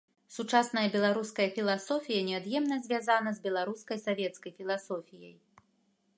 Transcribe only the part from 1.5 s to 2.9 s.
філасофія неад'емна